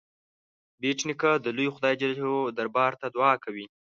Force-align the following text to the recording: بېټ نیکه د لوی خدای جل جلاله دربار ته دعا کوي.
بېټ 0.81 0.99
نیکه 1.07 1.31
د 1.39 1.47
لوی 1.57 1.67
خدای 1.75 1.93
جل 2.01 2.11
جلاله 2.17 2.51
دربار 2.57 2.91
ته 3.01 3.07
دعا 3.15 3.33
کوي. 3.43 3.65